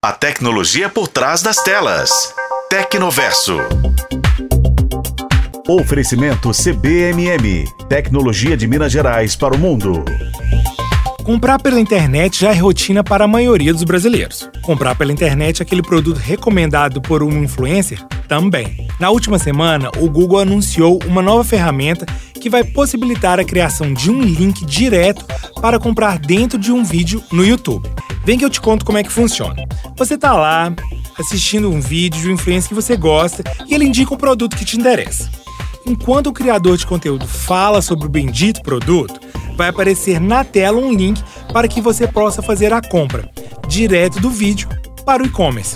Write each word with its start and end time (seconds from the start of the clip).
A 0.00 0.12
tecnologia 0.12 0.88
por 0.88 1.08
trás 1.08 1.42
das 1.42 1.56
telas. 1.56 2.32
Tecnoverso. 2.70 3.58
Oferecimento 5.68 6.52
CBMM. 6.52 7.64
Tecnologia 7.88 8.56
de 8.56 8.68
Minas 8.68 8.92
Gerais 8.92 9.34
para 9.34 9.56
o 9.56 9.58
mundo. 9.58 10.04
Comprar 11.24 11.60
pela 11.60 11.80
internet 11.80 12.38
já 12.38 12.50
é 12.52 12.54
rotina 12.54 13.02
para 13.02 13.24
a 13.24 13.28
maioria 13.28 13.72
dos 13.72 13.82
brasileiros. 13.82 14.48
Comprar 14.62 14.94
pela 14.94 15.10
internet 15.10 15.64
aquele 15.64 15.82
produto 15.82 16.18
recomendado 16.18 17.02
por 17.02 17.20
um 17.24 17.42
influencer 17.42 18.00
também. 18.28 18.86
Na 19.00 19.10
última 19.10 19.36
semana, 19.36 19.90
o 19.96 20.08
Google 20.08 20.38
anunciou 20.38 21.00
uma 21.06 21.20
nova 21.20 21.42
ferramenta 21.42 22.06
que 22.40 22.48
vai 22.48 22.62
possibilitar 22.62 23.40
a 23.40 23.44
criação 23.44 23.92
de 23.92 24.12
um 24.12 24.22
link 24.22 24.64
direto 24.64 25.26
para 25.60 25.76
comprar 25.80 26.20
dentro 26.20 26.56
de 26.56 26.70
um 26.70 26.84
vídeo 26.84 27.20
no 27.32 27.44
YouTube. 27.44 27.90
Vem 28.24 28.38
que 28.38 28.44
eu 28.44 28.50
te 28.50 28.60
conto 28.60 28.84
como 28.84 28.98
é 28.98 29.02
que 29.02 29.10
funciona. 29.10 29.67
Você 29.98 30.14
está 30.14 30.32
lá 30.32 30.72
assistindo 31.18 31.68
um 31.68 31.80
vídeo 31.80 32.20
de 32.20 32.28
um 32.28 32.34
influencer 32.34 32.68
que 32.68 32.74
você 32.74 32.96
gosta 32.96 33.42
e 33.66 33.74
ele 33.74 33.84
indica 33.84 34.14
um 34.14 34.16
produto 34.16 34.56
que 34.56 34.64
te 34.64 34.76
interessa. 34.76 35.28
Enquanto 35.84 36.28
o 36.28 36.32
criador 36.32 36.76
de 36.76 36.86
conteúdo 36.86 37.26
fala 37.26 37.82
sobre 37.82 38.06
o 38.06 38.08
bendito 38.08 38.62
produto, 38.62 39.18
vai 39.56 39.68
aparecer 39.68 40.20
na 40.20 40.44
tela 40.44 40.78
um 40.78 40.92
link 40.92 41.20
para 41.52 41.66
que 41.66 41.80
você 41.80 42.06
possa 42.06 42.40
fazer 42.40 42.72
a 42.72 42.80
compra, 42.80 43.28
direto 43.66 44.20
do 44.20 44.30
vídeo 44.30 44.68
para 45.04 45.22
o 45.22 45.26
e-commerce. 45.26 45.74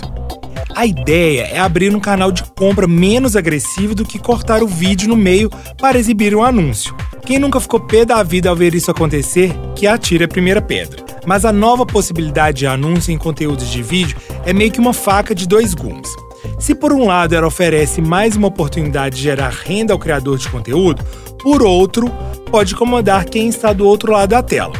A 0.73 0.85
ideia 0.85 1.41
é 1.41 1.59
abrir 1.59 1.93
um 1.93 1.99
canal 1.99 2.31
de 2.31 2.43
compra 2.43 2.87
menos 2.87 3.35
agressivo 3.35 3.93
do 3.93 4.05
que 4.05 4.17
cortar 4.17 4.63
o 4.63 4.67
vídeo 4.67 5.09
no 5.09 5.17
meio 5.17 5.49
para 5.77 5.99
exibir 5.99 6.33
um 6.33 6.41
anúncio. 6.41 6.95
Quem 7.25 7.39
nunca 7.39 7.59
ficou 7.59 7.81
pé 7.81 8.05
da 8.05 8.23
vida 8.23 8.49
ao 8.49 8.55
ver 8.55 8.73
isso 8.73 8.89
acontecer, 8.89 9.53
que 9.75 9.85
atire 9.85 10.23
a 10.23 10.29
primeira 10.29 10.61
pedra. 10.61 11.02
Mas 11.25 11.45
a 11.45 11.53
nova 11.53 11.85
possibilidade 11.85 12.59
de 12.59 12.67
anúncio 12.67 13.11
em 13.11 13.17
conteúdos 13.17 13.69
de 13.69 13.81
vídeo 13.81 14.17
é 14.45 14.53
meio 14.53 14.71
que 14.71 14.79
uma 14.79 14.93
faca 14.93 15.33
de 15.33 15.47
dois 15.47 15.73
gumes. 15.73 16.13
Se 16.59 16.75
por 16.75 16.91
um 16.93 17.05
lado 17.05 17.33
ela 17.33 17.47
oferece 17.47 18.01
mais 18.01 18.35
uma 18.35 18.47
oportunidade 18.47 19.15
de 19.15 19.23
gerar 19.23 19.51
renda 19.51 19.93
ao 19.93 19.99
criador 19.99 20.37
de 20.37 20.49
conteúdo, 20.49 21.03
por 21.41 21.61
outro, 21.61 22.11
pode 22.49 22.73
incomodar 22.73 23.25
quem 23.25 23.47
está 23.47 23.73
do 23.73 23.85
outro 23.85 24.11
lado 24.11 24.29
da 24.29 24.43
tela. 24.43 24.73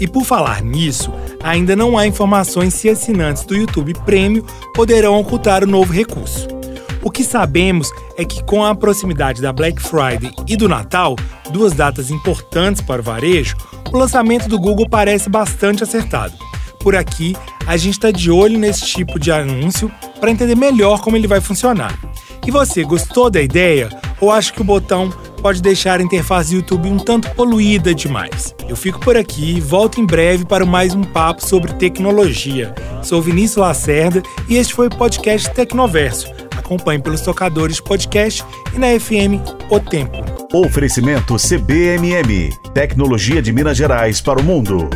E 0.00 0.06
por 0.06 0.24
falar 0.24 0.62
nisso, 0.62 1.12
ainda 1.42 1.74
não 1.74 1.98
há 1.98 2.06
informações 2.06 2.74
se 2.74 2.88
assinantes 2.88 3.44
do 3.44 3.56
YouTube 3.56 3.94
Premium 4.04 4.44
poderão 4.74 5.18
ocultar 5.18 5.64
o 5.64 5.66
novo 5.66 5.92
recurso. 5.92 6.46
O 7.02 7.10
que 7.10 7.22
sabemos 7.22 7.90
é 8.16 8.24
que, 8.24 8.42
com 8.42 8.64
a 8.64 8.74
proximidade 8.74 9.40
da 9.40 9.52
Black 9.52 9.80
Friday 9.80 10.32
e 10.46 10.56
do 10.56 10.68
Natal, 10.68 11.16
duas 11.50 11.72
datas 11.72 12.10
importantes 12.10 12.82
para 12.82 13.00
o 13.00 13.04
varejo, 13.04 13.56
o 13.92 13.98
lançamento 13.98 14.48
do 14.48 14.58
Google 14.58 14.88
parece 14.88 15.28
bastante 15.28 15.82
acertado. 15.82 16.34
Por 16.80 16.94
aqui, 16.94 17.36
a 17.66 17.76
gente 17.76 17.94
está 17.94 18.10
de 18.10 18.30
olho 18.30 18.58
nesse 18.58 18.86
tipo 18.86 19.18
de 19.18 19.32
anúncio 19.32 19.90
para 20.20 20.30
entender 20.30 20.56
melhor 20.56 21.00
como 21.00 21.16
ele 21.16 21.26
vai 21.26 21.40
funcionar. 21.40 21.98
E 22.46 22.50
você, 22.50 22.82
gostou 22.82 23.28
da 23.28 23.42
ideia? 23.42 23.90
Ou 24.20 24.30
acha 24.30 24.52
que 24.52 24.60
o 24.60 24.64
botão 24.64 25.10
pode 25.42 25.60
deixar 25.60 26.00
a 26.00 26.02
interface 26.02 26.50
do 26.50 26.56
YouTube 26.56 26.88
um 26.88 26.98
tanto 26.98 27.30
poluída 27.34 27.94
demais? 27.94 28.54
Eu 28.68 28.74
fico 28.74 28.98
por 29.00 29.16
aqui 29.16 29.56
e 29.56 29.60
volto 29.60 30.00
em 30.00 30.06
breve 30.06 30.44
para 30.44 30.64
mais 30.64 30.94
um 30.94 31.02
papo 31.02 31.46
sobre 31.46 31.74
tecnologia. 31.74 32.74
Sou 33.02 33.20
Vinícius 33.20 33.58
Lacerda 33.58 34.22
e 34.48 34.56
este 34.56 34.74
foi 34.74 34.86
o 34.86 34.96
podcast 34.96 35.50
Tecnoverso. 35.50 36.28
Acompanhe 36.56 37.02
pelos 37.02 37.20
tocadores 37.20 37.80
podcast 37.80 38.44
e 38.74 38.78
na 38.78 38.98
FM 38.98 39.42
O 39.70 39.78
Tempo. 39.78 40.37
Oferecimento 40.52 41.36
CBMM. 41.36 42.48
Tecnologia 42.72 43.42
de 43.42 43.52
Minas 43.52 43.76
Gerais 43.76 44.22
para 44.22 44.40
o 44.40 44.42
mundo. 44.42 44.88